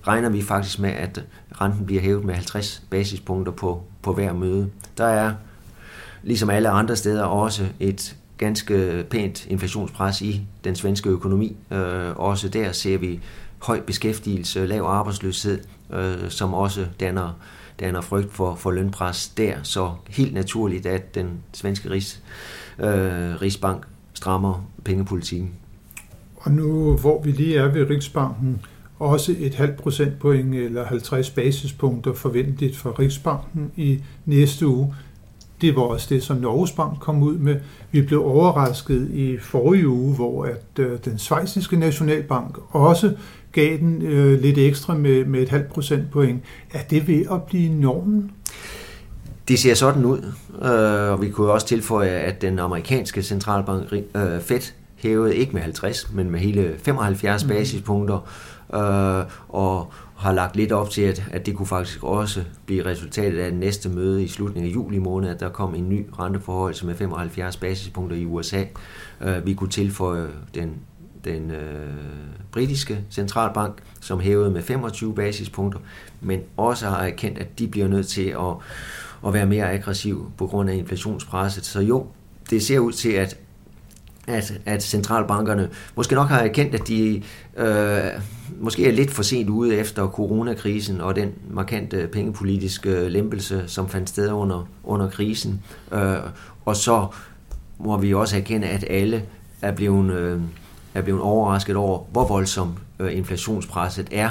regner 0.07 0.29
vi 0.29 0.41
faktisk 0.41 0.79
med, 0.79 0.89
at 0.89 1.23
renten 1.61 1.85
bliver 1.85 2.01
hævet 2.01 2.25
med 2.25 2.33
50 2.33 2.83
basispunkter 2.89 3.51
på, 3.51 3.83
på 4.01 4.13
hver 4.13 4.33
møde. 4.33 4.69
Der 4.97 5.05
er, 5.05 5.33
ligesom 6.23 6.49
alle 6.49 6.69
andre 6.69 6.95
steder, 6.95 7.23
også 7.23 7.65
et 7.79 8.15
ganske 8.37 9.05
pænt 9.09 9.45
inflationspres 9.45 10.21
i 10.21 10.41
den 10.63 10.75
svenske 10.75 11.09
økonomi. 11.09 11.55
Øh, 11.71 12.15
også 12.15 12.49
der 12.49 12.71
ser 12.71 12.97
vi 12.97 13.19
høj 13.59 13.81
beskæftigelse, 13.81 14.65
lav 14.65 14.83
arbejdsløshed, 14.83 15.59
øh, 15.93 16.29
som 16.29 16.53
også 16.53 16.85
danner, 16.99 17.39
danner 17.79 18.01
frygt 18.01 18.33
for, 18.33 18.55
for 18.55 18.71
lønpres 18.71 19.27
der. 19.27 19.55
Så 19.63 19.91
helt 20.09 20.33
naturligt, 20.33 20.85
at 20.85 21.15
den 21.15 21.29
svenske 21.53 21.89
rigs, 21.89 22.21
øh, 22.79 23.41
Rigsbank 23.41 23.85
strammer 24.17 24.67
pengepolitikken. 24.83 25.51
Og 26.37 26.51
nu, 26.51 26.97
hvor 26.97 27.21
vi 27.23 27.31
lige 27.31 27.57
er 27.57 27.71
ved 27.73 27.89
Riksbanken, 27.89 28.61
også 28.99 29.35
et 29.39 29.55
halvt 29.55 29.77
procentpoint 29.77 30.55
eller 30.55 30.85
50 30.85 31.29
basispunkter 31.29 32.13
forventeligt 32.13 32.77
for 32.77 32.99
Riksbanken 32.99 33.71
i 33.75 33.99
næste 34.25 34.67
uge. 34.67 34.95
Det 35.61 35.75
var 35.75 35.81
også 35.81 36.07
det, 36.09 36.23
som 36.23 36.37
Norges 36.37 36.71
Bank 36.71 36.99
kom 36.99 37.23
ud 37.23 37.37
med. 37.37 37.59
Vi 37.91 38.01
blev 38.01 38.25
overrasket 38.25 39.11
i 39.11 39.37
forrige 39.37 39.87
uge, 39.87 40.15
hvor 40.15 40.45
at 40.45 40.79
øh, 40.79 40.99
den 41.05 41.17
svejsiske 41.17 41.77
nationalbank 41.77 42.57
også 42.69 43.15
gav 43.51 43.77
den 43.77 44.01
øh, 44.01 44.41
lidt 44.41 44.57
ekstra 44.57 44.93
med, 44.93 45.25
med 45.25 45.41
et 45.41 45.49
halvt 45.49 45.67
procentpoint. 45.67 46.43
Er 46.73 46.83
det 46.89 47.07
ved 47.07 47.25
at 47.31 47.43
blive 47.43 47.69
normen? 47.69 48.31
Det 49.47 49.59
ser 49.59 49.73
sådan 49.73 50.05
ud, 50.05 50.33
øh, 50.61 51.11
og 51.11 51.21
vi 51.21 51.29
kunne 51.29 51.51
også 51.51 51.67
tilføje, 51.67 52.09
at 52.09 52.41
den 52.41 52.59
amerikanske 52.59 53.23
centralbank 53.23 53.93
øh, 53.93 54.41
Fed 54.41 54.73
hævede 54.95 55.35
ikke 55.35 55.53
med 55.53 55.61
50, 55.61 56.11
men 56.13 56.31
med 56.31 56.39
hele 56.39 56.75
75 56.77 57.43
mm. 57.43 57.49
basispunkter, 57.49 58.29
øh, 58.73 59.25
og 59.49 59.91
har 60.17 60.33
lagt 60.33 60.55
lidt 60.55 60.71
op 60.71 60.89
til, 60.89 61.01
at, 61.01 61.23
at 61.31 61.45
det 61.45 61.55
kunne 61.55 61.65
faktisk 61.65 62.03
også 62.03 62.43
blive 62.65 62.85
resultatet 62.85 63.39
af 63.39 63.51
det 63.51 63.59
næste 63.59 63.89
møde 63.89 64.23
i 64.23 64.27
slutningen 64.27 64.71
af 64.71 64.75
juli 64.75 64.97
måned, 64.97 65.29
at 65.29 65.39
der 65.39 65.49
kom 65.49 65.75
en 65.75 65.89
ny 65.89 66.05
renteforhold 66.19 66.85
med 66.85 66.95
75 66.95 67.57
basispunkter 67.57 68.17
i 68.17 68.25
USA. 68.25 68.63
Øh, 69.21 69.45
vi 69.45 69.53
kunne 69.53 69.69
tilføje 69.69 70.27
den, 70.55 70.73
den 71.25 71.51
øh, 71.51 71.93
britiske 72.51 72.99
centralbank, 73.11 73.77
som 74.01 74.19
hævede 74.19 74.51
med 74.51 74.61
25 74.61 75.15
basispunkter, 75.15 75.79
men 76.21 76.41
også 76.57 76.87
har 76.87 76.97
erkendt, 76.97 77.37
at 77.37 77.59
de 77.59 77.67
bliver 77.67 77.87
nødt 77.87 78.07
til 78.07 78.27
at, 78.27 78.53
at 79.25 79.33
være 79.33 79.45
mere 79.45 79.71
aggressiv 79.71 80.31
på 80.37 80.47
grund 80.47 80.69
af 80.69 80.75
inflationspresset. 80.75 81.65
Så 81.65 81.81
jo, 81.81 82.05
det 82.49 82.63
ser 82.63 82.79
ud 82.79 82.91
til, 82.91 83.11
at 83.11 83.37
at, 84.27 84.59
at 84.65 84.83
centralbankerne 84.83 85.69
måske 85.95 86.15
nok 86.15 86.27
har 86.27 86.39
erkendt, 86.39 86.75
at 86.75 86.87
de 86.87 87.23
øh, 87.57 88.01
måske 88.59 88.87
er 88.87 88.91
lidt 88.91 89.11
for 89.11 89.23
sent 89.23 89.49
ude 89.49 89.75
efter 89.75 90.07
coronakrisen 90.07 91.01
og 91.01 91.15
den 91.15 91.31
markante 91.49 92.09
pengepolitiske 92.13 93.09
lempelse, 93.09 93.63
som 93.67 93.89
fandt 93.89 94.09
sted 94.09 94.31
under, 94.31 94.67
under 94.83 95.09
krisen. 95.09 95.61
Øh, 95.91 96.17
og 96.65 96.75
så 96.75 97.07
må 97.79 97.97
vi 97.97 98.13
også 98.13 98.37
erkende, 98.37 98.67
at 98.67 98.85
alle 98.89 99.23
er 99.61 99.71
blevet, 99.71 100.13
øh, 100.13 100.41
er 100.93 101.01
blevet 101.01 101.21
overrasket 101.21 101.75
over, 101.75 102.03
hvor 102.11 102.27
voldsom 102.27 102.73
øh, 102.99 103.17
inflationspresset 103.17 104.07
er, 104.11 104.29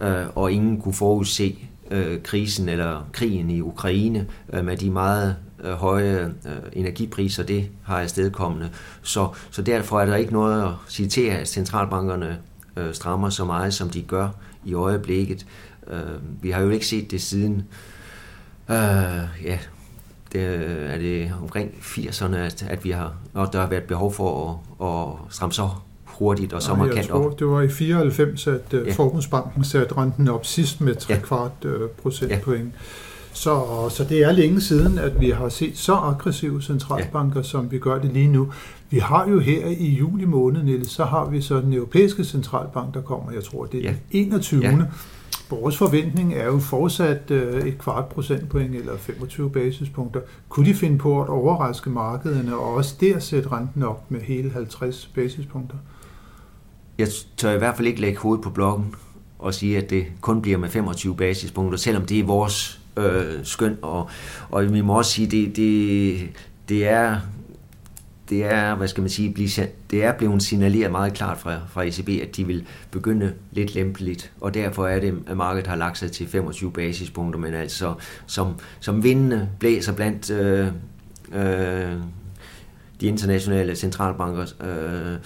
øh, 0.00 0.26
og 0.34 0.52
ingen 0.52 0.80
kunne 0.80 0.94
forudse 0.94 1.58
øh, 1.90 2.22
krisen 2.22 2.68
eller 2.68 3.08
krigen 3.12 3.50
i 3.50 3.60
Ukraine 3.60 4.26
øh, 4.52 4.64
med 4.64 4.76
de 4.76 4.90
meget 4.90 5.36
øh, 5.64 5.72
høje 5.72 6.34
øh, 6.46 6.52
energipriser, 6.72 7.42
det 7.42 7.68
har 7.82 8.00
afstedkommende. 8.00 8.70
Så, 9.02 9.28
så 9.50 9.62
derfor 9.62 10.00
er 10.00 10.06
der 10.06 10.16
ikke 10.16 10.32
noget 10.32 10.62
at 10.62 10.72
citere, 10.88 11.34
at 11.34 11.48
centralbankerne 11.48 12.38
øh, 12.76 12.94
strammer 12.94 13.30
så 13.30 13.44
meget, 13.44 13.74
som 13.74 13.90
de 13.90 14.02
gør 14.02 14.28
i 14.64 14.74
øjeblikket. 14.74 15.46
Øh, 15.86 16.42
vi 16.42 16.50
har 16.50 16.60
jo 16.60 16.70
ikke 16.70 16.86
set 16.86 17.10
det 17.10 17.22
siden, 17.22 17.54
øh, 18.68 18.76
ja, 19.44 19.58
det 20.32 20.42
er 20.92 20.98
det 20.98 21.34
omkring 21.42 21.70
80'erne, 21.70 22.36
at, 22.36 22.62
at 22.62 22.84
vi 22.84 22.90
har, 22.90 23.14
og 23.34 23.52
der 23.52 23.60
har 23.60 23.66
været 23.66 23.84
behov 23.84 24.12
for 24.14 24.60
at, 24.80 24.86
at 24.88 25.34
stramme 25.34 25.52
så 25.52 25.70
hurtigt 26.18 26.52
og 26.52 26.62
så 26.62 26.74
markant 26.74 27.08
tror, 27.08 27.26
op. 27.26 27.38
Det 27.38 27.46
var 27.46 27.60
i 27.62 27.68
94, 27.68 28.46
at 28.46 28.74
uh, 28.74 28.86
ja. 28.86 28.92
Forbundsbanken 28.92 29.64
satte 29.64 29.96
renten 29.96 30.28
op 30.28 30.46
sidst 30.46 30.80
med 30.80 30.94
3 30.94 31.14
ja. 31.14 31.20
kvart 31.20 31.64
uh, 31.64 31.88
procentpoint. 32.02 32.72
Ja. 32.74 32.78
Så, 33.32 33.64
så 33.90 34.04
det 34.04 34.22
er 34.22 34.32
længe 34.32 34.60
siden, 34.60 34.98
at 34.98 35.20
vi 35.20 35.30
har 35.30 35.48
set 35.48 35.78
så 35.78 35.94
aggressive 35.94 36.62
centralbanker, 36.62 37.40
ja. 37.40 37.42
som 37.42 37.70
vi 37.70 37.78
gør 37.78 37.98
det 37.98 38.12
lige 38.12 38.28
nu. 38.28 38.52
Vi 38.90 38.98
har 38.98 39.28
jo 39.28 39.38
her 39.38 39.66
i 39.66 39.88
juli 39.88 40.24
måned, 40.24 40.62
Niels, 40.62 40.90
så 40.90 41.04
har 41.04 41.30
vi 41.30 41.40
så 41.40 41.60
den 41.60 41.72
europæiske 41.72 42.24
centralbank, 42.24 42.94
der 42.94 43.00
kommer, 43.00 43.32
jeg 43.32 43.44
tror, 43.44 43.64
det 43.64 43.78
er 43.78 43.82
ja. 43.82 43.88
den 43.88 43.98
21. 44.10 44.62
Ja. 44.62 44.78
Vores 45.50 45.76
forventning 45.76 46.34
er 46.34 46.44
jo 46.44 46.58
fortsat 46.58 47.30
øh, 47.30 47.66
et 47.66 47.78
kvart 47.78 48.06
procentpoint 48.06 48.74
eller 48.74 48.96
25 48.96 49.50
basispunkter. 49.50 50.20
Kunne 50.48 50.66
de 50.66 50.74
finde 50.74 50.98
på 50.98 51.22
at 51.22 51.28
overraske 51.28 51.90
markederne 51.90 52.56
og 52.56 52.74
også 52.74 52.94
der 53.00 53.18
sætte 53.18 53.52
renten 53.52 53.82
op 53.82 54.10
med 54.10 54.20
hele 54.20 54.50
50 54.50 55.10
basispunkter? 55.14 55.76
Jeg 56.98 57.08
tør 57.36 57.52
i 57.52 57.58
hvert 57.58 57.76
fald 57.76 57.86
ikke 57.86 58.00
lægge 58.00 58.18
hovedet 58.18 58.44
på 58.44 58.50
blokken 58.50 58.94
og 59.38 59.54
sige, 59.54 59.78
at 59.78 59.90
det 59.90 60.06
kun 60.20 60.42
bliver 60.42 60.58
med 60.58 60.68
25 60.68 61.16
basispunkter, 61.16 61.78
selvom 61.78 62.06
det 62.06 62.18
er 62.18 62.24
vores 62.24 62.80
øh, 62.96 63.44
skøn. 63.44 63.78
Og, 63.82 64.10
og 64.50 64.72
vi 64.72 64.80
må 64.80 64.98
også 64.98 65.12
sige, 65.12 65.26
det, 65.26 65.56
det, 65.56 66.28
det 66.68 66.88
er 66.88 67.20
det 68.28 68.44
er, 68.44 68.74
hvad 68.74 68.88
skal 68.88 69.00
man 69.00 69.10
sige, 69.10 69.34
det 69.90 70.04
er 70.04 70.12
blevet 70.12 70.42
signaleret 70.42 70.90
meget 70.90 71.14
klart 71.14 71.38
fra, 71.38 71.56
fra 71.70 71.82
ECB, 71.82 72.08
at 72.08 72.36
de 72.36 72.46
vil 72.46 72.66
begynde 72.90 73.32
lidt 73.52 73.74
lempeligt, 73.74 74.32
og 74.40 74.54
derfor 74.54 74.86
er 74.86 75.00
det, 75.00 75.22
at 75.26 75.36
markedet 75.36 75.66
har 75.66 75.76
lagt 75.76 75.98
sig 75.98 76.12
til 76.12 76.28
25 76.28 76.72
basispunkter, 76.72 77.40
men 77.40 77.54
altså 77.54 77.94
som, 78.26 78.54
som 78.80 79.02
vindende 79.02 79.48
blæser 79.58 79.92
blandt 79.92 80.30
øh, 80.30 80.66
øh, 81.32 81.92
de 83.00 83.06
internationale 83.06 83.76
centralbanker, 83.76 84.42
øh, 84.42 85.18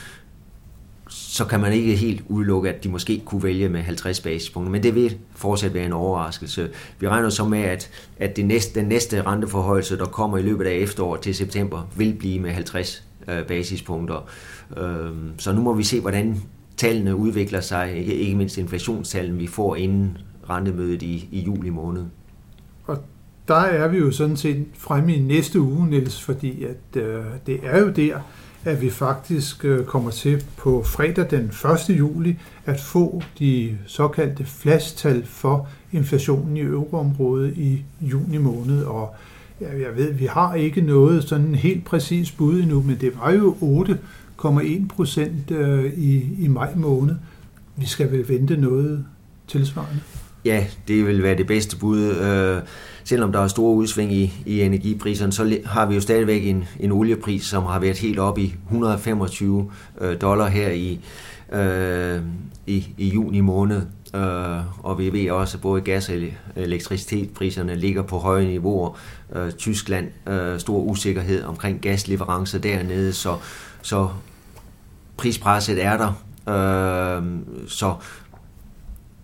så 1.12 1.44
kan 1.44 1.60
man 1.60 1.72
ikke 1.72 1.96
helt 1.96 2.22
udelukke, 2.28 2.68
at 2.68 2.84
de 2.84 2.88
måske 2.88 3.22
kunne 3.24 3.42
vælge 3.42 3.68
med 3.68 3.80
50 3.80 4.20
basispunkter, 4.20 4.72
men 4.72 4.82
det 4.82 4.94
vil 4.94 5.18
fortsat 5.34 5.74
være 5.74 5.86
en 5.86 5.92
overraskelse. 5.92 6.70
Vi 6.98 7.08
regner 7.08 7.28
så 7.28 7.44
med, 7.44 7.58
at, 7.58 7.90
at 8.16 8.36
det 8.36 8.44
næste, 8.46 8.80
den 8.80 8.88
næste 8.88 9.22
renteforhøjelse, 9.22 9.98
der 9.98 10.04
kommer 10.04 10.38
i 10.38 10.42
løbet 10.42 10.64
af 10.64 10.74
efteråret 10.74 11.20
til 11.20 11.34
september, 11.34 11.88
vil 11.96 12.14
blive 12.14 12.40
med 12.40 12.50
50 12.50 13.04
øh, 13.28 13.46
basispunkter. 13.46 14.28
Øh, 14.76 15.10
så 15.38 15.52
nu 15.52 15.62
må 15.62 15.74
vi 15.74 15.82
se, 15.82 16.00
hvordan 16.00 16.42
tallene 16.76 17.16
udvikler 17.16 17.60
sig, 17.60 17.96
ikke, 17.96 18.14
ikke 18.14 18.36
mindst 18.36 18.58
inflationstallene, 18.58 19.38
vi 19.38 19.46
får 19.46 19.76
inden 19.76 20.18
rentemødet 20.50 21.02
i, 21.02 21.28
i 21.32 21.40
juli 21.40 21.70
måned. 21.70 22.04
Og 22.86 22.98
der 23.48 23.54
er 23.54 23.88
vi 23.88 23.98
jo 23.98 24.10
sådan 24.10 24.36
set 24.36 24.66
fremme 24.74 25.14
i 25.14 25.20
næste 25.20 25.60
uge, 25.60 25.88
Niels, 25.88 26.22
fordi 26.22 26.64
at, 26.64 27.02
øh, 27.02 27.24
det 27.46 27.60
er 27.62 27.80
jo 27.80 27.88
der, 27.90 28.18
at 28.64 28.80
vi 28.80 28.90
faktisk 28.90 29.64
øh, 29.64 29.84
kommer 29.84 30.10
til 30.10 30.44
på 30.56 30.82
fredag 30.82 31.30
den 31.30 31.50
1. 31.90 31.98
juli 31.98 32.38
at 32.66 32.80
få 32.80 33.22
de 33.38 33.78
såkaldte 33.86 34.44
flashtal 34.44 35.26
for 35.26 35.68
inflationen 35.92 36.56
i 36.56 36.60
euroområdet 36.60 37.56
i 37.56 37.82
juni 38.00 38.38
måned. 38.38 38.84
Og 38.84 39.14
jeg 39.60 39.96
ved, 39.96 40.12
vi 40.12 40.26
har 40.26 40.54
ikke 40.54 40.80
noget 40.80 41.24
sådan 41.24 41.54
helt 41.54 41.84
præcis 41.84 42.32
bud 42.32 42.60
endnu, 42.60 42.82
men 42.82 42.96
det 43.00 43.12
var 43.20 43.32
jo 43.32 43.56
8,1 44.40 44.88
procent 44.88 45.50
øh, 45.50 45.92
i, 45.92 46.44
i 46.44 46.48
maj 46.48 46.74
måned. 46.74 47.14
Vi 47.76 47.86
skal 47.86 48.12
vel 48.12 48.28
vente 48.28 48.56
noget 48.56 49.04
tilsvarende? 49.48 50.00
Ja, 50.44 50.66
det 50.88 51.06
vil 51.06 51.22
være 51.22 51.36
det 51.36 51.46
bedste 51.46 51.76
bud. 51.76 52.16
Øh, 52.16 52.62
selvom 53.04 53.32
der 53.32 53.40
er 53.40 53.48
store 53.48 53.74
udsving 53.74 54.12
i, 54.12 54.32
i 54.46 54.62
energipriserne, 54.62 55.32
så 55.32 55.58
har 55.66 55.86
vi 55.86 55.94
jo 55.94 56.00
stadigvæk 56.00 56.46
en, 56.46 56.64
en 56.80 56.92
oliepris, 56.92 57.44
som 57.44 57.64
har 57.64 57.78
været 57.78 57.98
helt 57.98 58.18
op 58.18 58.38
i 58.38 58.54
125 58.66 59.70
øh, 60.00 60.20
dollar 60.20 60.46
her 60.48 60.70
i, 60.70 61.00
øh, 61.52 62.20
i, 62.66 62.86
i 62.98 63.08
juni 63.08 63.40
måned. 63.40 63.82
Øh, 64.14 64.84
og 64.84 64.98
vi 64.98 65.12
ved 65.12 65.30
også, 65.30 65.56
at 65.56 65.62
både 65.62 65.80
gas- 65.80 66.08
og 66.08 66.14
elektricitetspriserne 66.56 67.74
ligger 67.74 68.02
på 68.02 68.18
høje 68.18 68.46
niveauer. 68.46 68.98
Øh, 69.34 69.52
Tyskland, 69.52 70.08
øh, 70.28 70.60
stor 70.60 70.78
usikkerhed 70.78 71.44
omkring 71.44 71.80
gasleverancer 71.80 72.58
dernede, 72.58 73.12
så, 73.12 73.36
så 73.82 74.08
prispresset 75.16 75.84
er 75.84 75.96
der. 75.96 76.12
Øh, 76.48 77.22
så 77.68 77.94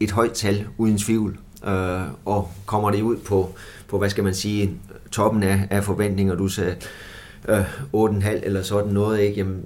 et 0.00 0.10
højt 0.10 0.32
tal, 0.32 0.66
uden 0.78 0.98
tvivl. 0.98 1.38
Øh, 1.66 2.00
og 2.24 2.50
kommer 2.66 2.90
det 2.90 3.02
ud 3.02 3.16
på, 3.16 3.54
på, 3.88 3.98
hvad 3.98 4.10
skal 4.10 4.24
man 4.24 4.34
sige, 4.34 4.72
toppen 5.10 5.42
af, 5.42 5.66
af 5.70 5.84
forventninger, 5.84 6.34
du 6.34 6.48
sagde 6.48 6.76
øh, 7.48 7.78
8,5 7.94 8.28
eller 8.42 8.62
sådan 8.62 8.92
noget, 8.92 9.20
ikke? 9.20 9.36
Jamen, 9.36 9.64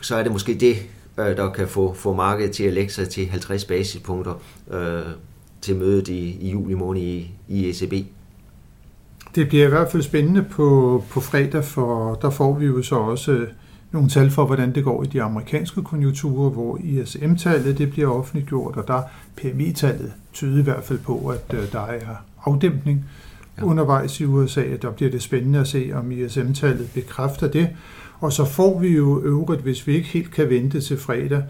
så 0.00 0.16
er 0.16 0.22
det 0.22 0.32
måske 0.32 0.54
det, 0.54 0.76
øh, 1.18 1.36
der 1.36 1.50
kan 1.50 1.68
få, 1.68 1.94
få 1.94 2.14
markedet 2.14 2.52
til 2.52 2.64
at 2.64 2.72
lægge 2.72 2.92
sig 2.92 3.08
til 3.08 3.26
50 3.26 3.64
basispunkter 3.64 4.42
øh, 4.70 5.02
til 5.60 5.76
mødet 5.76 6.08
i, 6.08 6.38
i 6.40 6.50
juli 6.50 6.74
måned 6.74 7.02
i, 7.02 7.30
i 7.48 7.68
ECB. 7.68 8.06
Det 9.34 9.48
bliver 9.48 9.66
i 9.66 9.68
hvert 9.68 9.92
fald 9.92 10.02
spændende 10.02 10.42
på, 10.42 11.04
på 11.10 11.20
fredag, 11.20 11.64
for 11.64 12.14
der 12.14 12.30
får 12.30 12.54
vi 12.54 12.66
jo 12.66 12.82
så 12.82 12.96
også 12.96 13.46
nogle 13.94 14.08
tal 14.08 14.30
for, 14.30 14.46
hvordan 14.46 14.74
det 14.74 14.84
går 14.84 15.02
i 15.02 15.06
de 15.06 15.22
amerikanske 15.22 15.82
konjunkturer, 15.82 16.50
hvor 16.50 16.78
ISM-tallet 16.84 17.78
det 17.78 17.90
bliver 17.90 18.08
offentliggjort, 18.08 18.76
og 18.76 18.88
der 18.88 19.02
PMI-tallet 19.36 20.12
tyder 20.32 20.58
i 20.58 20.62
hvert 20.62 20.84
fald 20.84 20.98
på, 20.98 21.28
at 21.28 21.58
øh, 21.58 21.72
der 21.72 21.86
er 21.86 22.16
afdæmpning 22.44 23.04
ja. 23.58 23.64
undervejs 23.64 24.20
i 24.20 24.24
USA. 24.24 24.64
Der 24.82 24.90
bliver 24.90 25.10
det 25.10 25.22
spændende 25.22 25.58
at 25.58 25.68
se, 25.68 25.90
om 25.94 26.10
ISM-tallet 26.10 26.90
bekræfter 26.94 27.48
det. 27.48 27.68
Og 28.20 28.32
så 28.32 28.44
får 28.44 28.78
vi 28.80 28.88
jo 28.88 29.22
øvrigt, 29.22 29.62
hvis 29.62 29.86
vi 29.86 29.94
ikke 29.94 30.08
helt 30.08 30.30
kan 30.30 30.50
vente 30.50 30.80
til 30.80 30.98
fredag, 30.98 31.42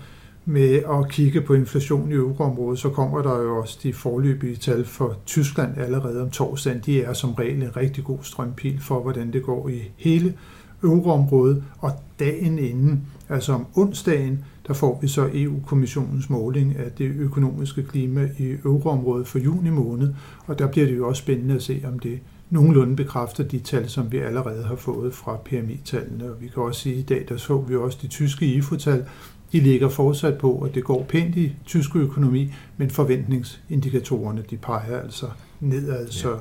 med 0.46 0.74
at 0.74 1.08
kigge 1.08 1.40
på 1.40 1.54
inflation 1.54 2.10
i 2.12 2.14
euroområdet, 2.14 2.78
så 2.78 2.88
kommer 2.88 3.22
der 3.22 3.42
jo 3.42 3.56
også 3.56 3.78
de 3.82 3.92
forløbige 3.92 4.56
tal 4.56 4.84
for 4.84 5.16
Tyskland 5.26 5.78
allerede 5.78 6.22
om 6.22 6.30
torsdagen. 6.30 6.82
De 6.86 7.02
er 7.02 7.12
som 7.12 7.34
regel 7.34 7.62
en 7.62 7.76
rigtig 7.76 8.04
god 8.04 8.18
strømpil 8.22 8.80
for, 8.80 9.00
hvordan 9.00 9.32
det 9.32 9.42
går 9.42 9.68
i 9.68 9.80
hele 9.96 10.34
euroområdet, 10.82 11.64
og 11.78 11.92
dagen 12.18 12.58
inden, 12.58 13.02
altså 13.28 13.52
om 13.52 13.66
onsdagen, 13.74 14.44
der 14.66 14.74
får 14.74 14.98
vi 15.02 15.08
så 15.08 15.30
EU-kommissionens 15.34 16.30
måling 16.30 16.76
af 16.76 16.90
det 16.98 17.12
økonomiske 17.18 17.82
klima 17.82 18.28
i 18.38 18.56
euroområdet 18.64 19.26
for 19.26 19.38
juni 19.38 19.70
måned, 19.70 20.14
og 20.46 20.58
der 20.58 20.66
bliver 20.66 20.86
det 20.86 20.96
jo 20.96 21.08
også 21.08 21.22
spændende 21.22 21.54
at 21.54 21.62
se, 21.62 21.82
om 21.84 21.98
det 21.98 22.18
nogenlunde 22.50 22.96
bekræfter 22.96 23.44
de 23.44 23.58
tal, 23.58 23.88
som 23.88 24.12
vi 24.12 24.18
allerede 24.18 24.64
har 24.64 24.76
fået 24.76 25.14
fra 25.14 25.36
PMI-tallene. 25.36 26.24
Og 26.24 26.40
vi 26.40 26.48
kan 26.48 26.62
også 26.62 26.80
sige, 26.80 26.94
at 26.94 27.00
i 27.00 27.04
dag 27.04 27.24
der 27.28 27.36
så 27.36 27.58
vi 27.60 27.76
også 27.76 27.98
de 28.02 28.06
tyske 28.06 28.46
IFO-tal, 28.46 29.04
de 29.52 29.60
ligger 29.60 29.88
fortsat 29.88 30.38
på, 30.38 30.58
at 30.60 30.74
det 30.74 30.84
går 30.84 31.04
pænt 31.08 31.36
i 31.36 31.52
tysk 31.66 31.96
økonomi, 31.96 32.52
men 32.76 32.90
forventningsindikatorerne 32.90 34.44
de 34.50 34.56
peger 34.56 35.00
altså 35.00 35.26
nedad, 35.60 36.08
så 36.08 36.38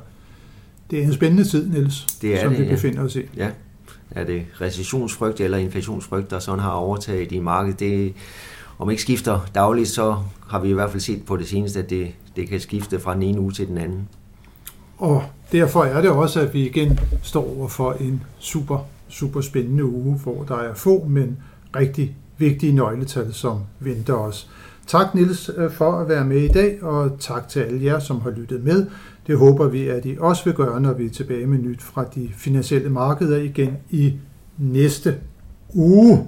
Det 0.92 1.00
er 1.00 1.04
en 1.04 1.13
spændende 1.13 1.44
tid, 1.44 1.70
Niels, 1.70 2.06
Det 2.22 2.36
er 2.36 2.42
som 2.42 2.50
det, 2.50 2.60
vi 2.60 2.63
ja. 2.66 2.72
befinder 2.72 3.04
os 3.04 3.16
i. 3.16 3.22
Ja, 3.38 3.52
er 4.12 4.24
det 4.24 4.45
recessionsfrygt 4.62 5.39
eller 5.39 5.57
inflationsfrygt, 5.57 6.31
der 6.31 6.39
sådan 6.39 6.60
har 6.60 6.72
overtaget 6.72 7.31
i 7.31 7.39
markedet? 7.39 7.79
Det, 7.79 8.13
om 8.79 8.89
ikke 8.89 9.01
skifter 9.01 9.39
dagligt, 9.55 9.89
så 9.89 10.17
har 10.48 10.60
vi 10.60 10.69
i 10.69 10.74
hvert 10.74 10.91
fald 10.91 11.01
set 11.01 11.25
på 11.25 11.38
det 11.38 11.48
seneste, 11.48 11.79
at 11.79 11.89
det, 11.89 12.07
det 12.36 12.50
kan 12.50 12.60
skifte 12.60 13.00
fra 13.00 13.13
den 13.13 13.24
ene 13.24 13.39
uge 13.39 13.51
til 13.51 13.67
den 13.67 13.77
anden. 13.77 14.07
Og 14.98 15.24
derfor 15.51 15.83
er 15.83 16.01
det 16.01 16.10
også, 16.10 16.39
at 16.39 16.53
vi 16.53 16.69
igen 16.69 17.00
står 17.24 17.57
over 17.57 17.67
for 17.67 17.93
en 17.93 18.24
super, 18.39 18.79
super 19.10 19.41
spændende 19.41 19.86
uge, 19.86 20.19
hvor 20.24 20.43
der 20.43 20.55
er 20.55 20.74
få, 20.74 21.05
men 21.10 21.38
rigtig 21.75 22.15
vigtige 22.38 22.72
nøgletal, 22.72 23.33
som 23.33 23.60
venter 23.79 24.13
os. 24.13 24.50
Tak 24.88 25.15
Nils 25.15 25.51
øh, 25.57 25.72
for 25.72 25.91
at 25.91 26.10
være 26.10 26.25
med 26.25 26.38
i 26.38 26.48
dag, 26.48 26.83
og 26.83 27.12
tak 27.19 27.50
til 27.50 27.60
alle 27.60 27.86
jer, 27.86 28.00
som 28.00 28.22
har 28.22 28.29
lyttet 28.29 28.63
med. 28.63 28.88
Det 29.27 29.38
håber 29.38 29.68
vi, 29.68 29.88
at 29.88 30.06
I 30.06 30.18
også 30.20 30.44
vil 30.46 30.53
gøre, 30.53 30.82
når 30.82 30.94
vi 30.94 31.06
er 31.06 31.10
tilbage 31.10 31.48
med 31.48 31.58
nyt 31.58 31.82
fra 31.82 32.06
de 32.15 32.30
finansielle 32.34 32.89
markeder 32.89 33.38
igen 33.38 33.77
i 33.89 34.13
næste 34.58 35.15
uge. 35.74 36.27